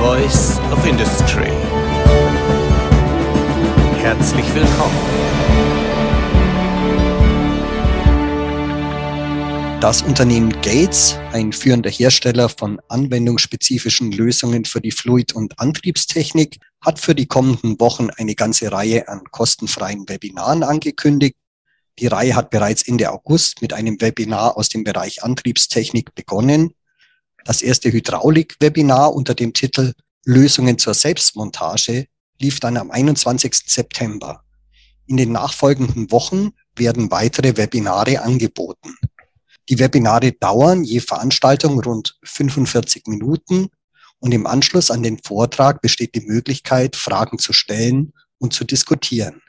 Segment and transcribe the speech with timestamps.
[0.00, 1.50] Voice of Industry.
[3.98, 4.96] Herzlich willkommen.
[9.82, 16.98] Das Unternehmen Gates, ein führender Hersteller von anwendungsspezifischen Lösungen für die Fluid- und Antriebstechnik, hat
[16.98, 21.36] für die kommenden Wochen eine ganze Reihe an kostenfreien Webinaren angekündigt.
[21.98, 26.72] Die Reihe hat bereits Ende August mit einem Webinar aus dem Bereich Antriebstechnik begonnen
[27.44, 29.92] das erste Hydraulik-Webinar unter dem Titel
[30.24, 32.06] Lösungen zur Selbstmontage
[32.38, 33.54] lief dann am 21.
[33.66, 34.44] September.
[35.06, 38.94] In den nachfolgenden Wochen werden weitere Webinare angeboten.
[39.68, 43.68] Die Webinare dauern je Veranstaltung rund 45 Minuten
[44.18, 49.42] und im Anschluss an den Vortrag besteht die Möglichkeit, Fragen zu stellen und zu diskutieren.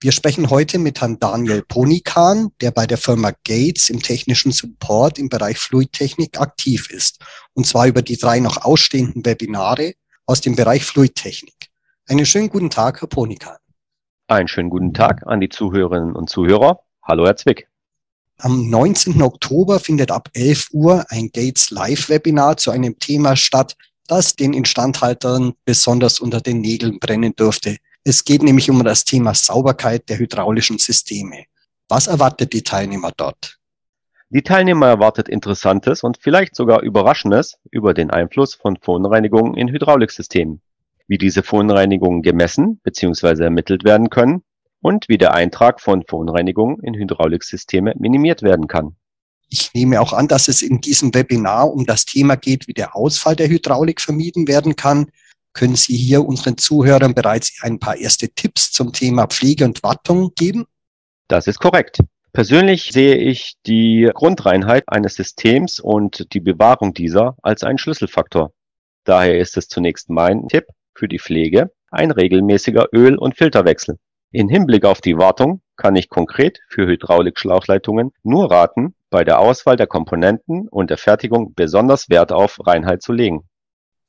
[0.00, 5.18] Wir sprechen heute mit Herrn Daniel Ponikan, der bei der Firma Gates im technischen Support
[5.18, 7.24] im Bereich Fluidtechnik aktiv ist.
[7.54, 9.94] Und zwar über die drei noch ausstehenden Webinare
[10.26, 11.70] aus dem Bereich Fluidtechnik.
[12.06, 13.56] Einen schönen guten Tag, Herr Ponikan.
[14.28, 16.80] Einen schönen guten Tag an die Zuhörerinnen und Zuhörer.
[17.02, 17.68] Hallo, Herr Zwick.
[18.38, 19.22] Am 19.
[19.22, 25.54] Oktober findet ab 11 Uhr ein Gates Live-Webinar zu einem Thema statt, das den Instandhaltern
[25.64, 27.76] besonders unter den Nägeln brennen dürfte.
[28.04, 31.44] Es geht nämlich um das Thema Sauberkeit der hydraulischen Systeme.
[31.88, 33.58] Was erwartet die Teilnehmer dort?
[34.30, 40.60] Die Teilnehmer erwartet Interessantes und vielleicht sogar Überraschendes über den Einfluss von Phonreinigungen in Hydrauliksystemen
[41.06, 43.44] wie diese Phonreinigungen gemessen bzw.
[43.44, 44.42] ermittelt werden können
[44.80, 48.96] und wie der Eintrag von Phonreinigungen in Hydrauliksysteme minimiert werden kann.
[49.50, 52.96] Ich nehme auch an, dass es in diesem Webinar um das Thema geht, wie der
[52.96, 55.10] Ausfall der Hydraulik vermieden werden kann.
[55.54, 60.32] Können Sie hier unseren Zuhörern bereits ein paar erste Tipps zum Thema Pflege und Wartung
[60.34, 60.66] geben?
[61.28, 62.00] Das ist korrekt.
[62.32, 68.52] Persönlich sehe ich die Grundreinheit eines Systems und die Bewahrung dieser als einen Schlüsselfaktor.
[69.04, 70.64] Daher ist es zunächst mein Tipp,
[70.94, 73.98] für die Pflege ein regelmäßiger Öl- und Filterwechsel.
[74.32, 79.76] In Hinblick auf die Wartung kann ich konkret für Hydraulik-Schlauchleitungen nur raten, bei der Auswahl
[79.76, 83.48] der Komponenten und der Fertigung besonders Wert auf Reinheit zu legen.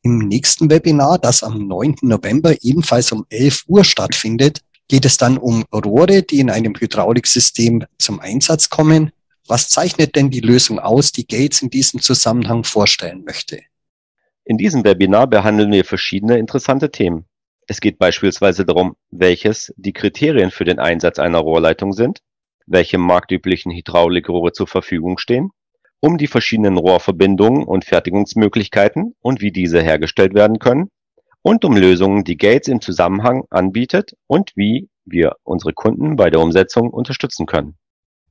[0.05, 1.95] Im nächsten Webinar, das am 9.
[2.03, 7.83] November ebenfalls um 11 Uhr stattfindet, geht es dann um Rohre, die in einem Hydrauliksystem
[7.97, 9.11] zum Einsatz kommen.
[9.47, 13.61] Was zeichnet denn die Lösung aus, die Gates in diesem Zusammenhang vorstellen möchte?
[14.43, 17.25] In diesem Webinar behandeln wir verschiedene interessante Themen.
[17.65, 22.19] Es geht beispielsweise darum, welches die Kriterien für den Einsatz einer Rohrleitung sind,
[22.67, 25.49] welche marktüblichen Hydraulikrohre zur Verfügung stehen,
[26.05, 30.91] um die verschiedenen Rohrverbindungen und Fertigungsmöglichkeiten und wie diese hergestellt werden können
[31.41, 36.41] und um Lösungen, die Gates im Zusammenhang anbietet und wie wir unsere Kunden bei der
[36.41, 37.75] Umsetzung unterstützen können.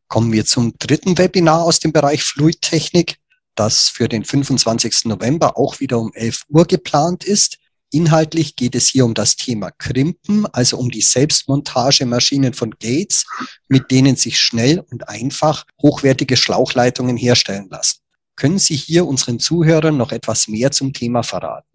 [0.06, 3.16] Kommen wir zum dritten Webinar aus dem Bereich Fluidtechnik
[3.56, 5.06] das für den 25.
[5.06, 7.58] November auch wieder um 11 Uhr geplant ist.
[7.94, 13.24] Inhaltlich geht es hier um das Thema Krimpen, also um die Selbstmontagemaschinen von Gates,
[13.68, 18.00] mit denen sich schnell und einfach hochwertige Schlauchleitungen herstellen lassen.
[18.34, 21.68] Können Sie hier unseren Zuhörern noch etwas mehr zum Thema verraten?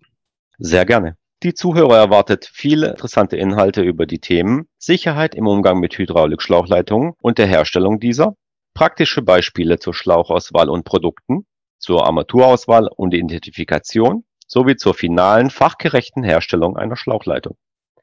[0.57, 1.15] Sehr gerne.
[1.41, 7.37] Die Zuhörer erwartet viele interessante Inhalte über die Themen Sicherheit im Umgang mit Hydraulik-Schlauchleitungen und
[7.37, 8.35] der Herstellung dieser,
[8.73, 11.45] praktische Beispiele zur Schlauchauswahl und Produkten,
[11.77, 17.55] zur Armaturauswahl und Identifikation sowie zur finalen fachgerechten Herstellung einer Schlauchleitung.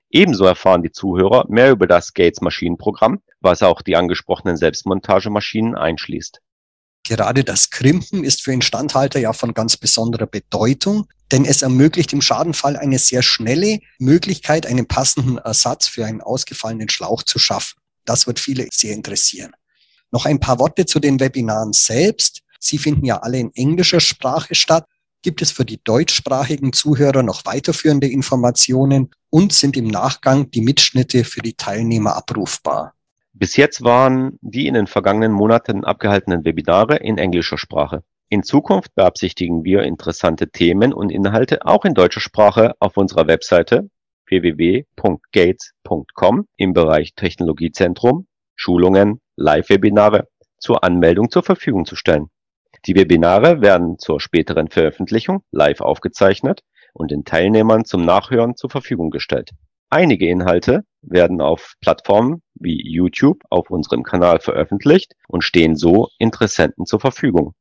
[0.09, 6.41] Ebenso erfahren die Zuhörer mehr über das Gates-Maschinenprogramm, was auch die angesprochenen Selbstmontagemaschinen einschließt.
[7.03, 12.23] Gerade das Krimpen ist für Instandhalter ja von ganz besonderer Bedeutung, denn es ermöglicht im
[12.23, 17.81] Schadenfall eine sehr schnelle Möglichkeit, einen passenden Ersatz für einen ausgefallenen Schlauch zu schaffen.
[18.05, 19.53] Das wird viele sehr interessieren.
[20.13, 22.43] Noch ein paar Worte zu den Webinaren selbst.
[22.61, 24.87] Sie finden ja alle in englischer Sprache statt.
[25.23, 31.25] Gibt es für die deutschsprachigen Zuhörer noch weiterführende Informationen und sind im Nachgang die Mitschnitte
[31.25, 32.95] für die Teilnehmer abrufbar?
[33.33, 38.03] Bis jetzt waren die in den vergangenen Monaten abgehaltenen Webinare in englischer Sprache.
[38.29, 43.91] In Zukunft beabsichtigen wir interessante Themen und Inhalte auch in deutscher Sprache auf unserer Webseite
[44.29, 50.29] www.gates.com im Bereich Technologiezentrum, Schulungen, Live-Webinare
[50.59, 52.31] zur Anmeldung zur Verfügung zu stellen.
[52.87, 56.63] Die Webinare werden zur späteren Veröffentlichung live aufgezeichnet
[56.95, 59.51] und den Teilnehmern zum Nachhören zur Verfügung gestellt.
[59.91, 66.87] Einige Inhalte werden auf Plattformen wie YouTube auf unserem Kanal veröffentlicht und stehen so Interessenten
[66.87, 67.55] zur Verfügung.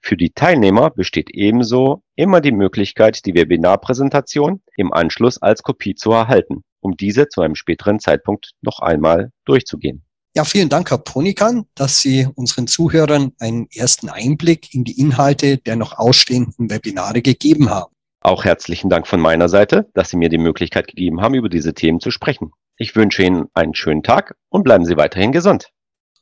[0.00, 6.12] Für die Teilnehmer besteht ebenso immer die Möglichkeit, die Webinarpräsentation im Anschluss als Kopie zu
[6.12, 10.05] erhalten, um diese zu einem späteren Zeitpunkt noch einmal durchzugehen.
[10.36, 15.56] Ja, vielen Dank, Herr Ponikan, dass Sie unseren Zuhörern einen ersten Einblick in die Inhalte
[15.56, 17.90] der noch ausstehenden Webinare gegeben haben.
[18.20, 21.72] Auch herzlichen Dank von meiner Seite, dass Sie mir die Möglichkeit gegeben haben, über diese
[21.72, 22.50] Themen zu sprechen.
[22.76, 25.70] Ich wünsche Ihnen einen schönen Tag und bleiben Sie weiterhin gesund.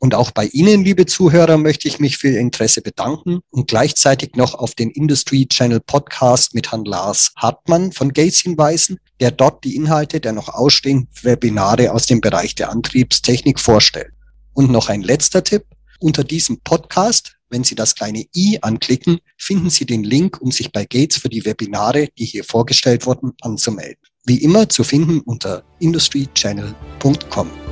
[0.04, 4.36] Und auch bei Ihnen, liebe Zuhörer, möchte ich mich für Ihr Interesse bedanken und gleichzeitig
[4.36, 9.64] noch auf den Industry Channel Podcast mit Herrn Lars Hartmann von Gates hinweisen, der dort
[9.64, 14.12] die Inhalte der noch ausstehenden Webinare aus dem Bereich der Antriebstechnik vorstellt.
[14.52, 15.64] Und noch ein letzter Tipp.
[16.00, 20.70] Unter diesem Podcast, wenn Sie das kleine i anklicken, finden Sie den Link, um sich
[20.70, 24.02] bei Gates für die Webinare, die hier vorgestellt wurden, anzumelden.
[24.26, 27.63] Wie immer zu finden unter industrychannel.com.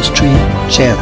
[0.00, 0.28] Industry
[0.70, 0.96] Channel.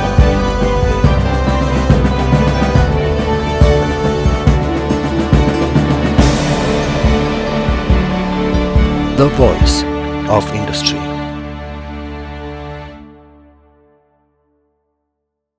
[9.17, 9.85] The voice
[10.29, 11.18] of industry.